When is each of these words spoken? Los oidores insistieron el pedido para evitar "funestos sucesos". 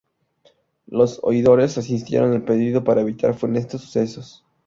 Los 0.87 1.19
oidores 1.21 1.77
insistieron 1.77 2.33
el 2.33 2.41
pedido 2.43 2.83
para 2.83 3.01
evitar 3.01 3.35
"funestos 3.37 3.81
sucesos". 3.81 4.43